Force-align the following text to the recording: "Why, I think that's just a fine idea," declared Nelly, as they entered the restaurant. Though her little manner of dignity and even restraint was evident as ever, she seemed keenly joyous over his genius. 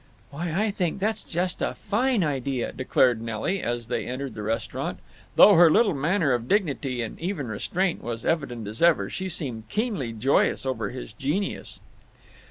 "Why, 0.31 0.51
I 0.51 0.71
think 0.71 0.99
that's 0.99 1.23
just 1.23 1.61
a 1.61 1.75
fine 1.75 2.23
idea," 2.23 2.71
declared 2.71 3.21
Nelly, 3.21 3.61
as 3.61 3.85
they 3.85 4.07
entered 4.07 4.33
the 4.33 4.41
restaurant. 4.41 4.97
Though 5.35 5.53
her 5.53 5.69
little 5.69 5.93
manner 5.93 6.31
of 6.33 6.47
dignity 6.47 7.03
and 7.03 7.19
even 7.19 7.47
restraint 7.49 8.01
was 8.03 8.25
evident 8.25 8.67
as 8.67 8.81
ever, 8.81 9.11
she 9.11 9.29
seemed 9.29 9.69
keenly 9.69 10.11
joyous 10.11 10.65
over 10.65 10.89
his 10.89 11.13
genius. 11.13 11.79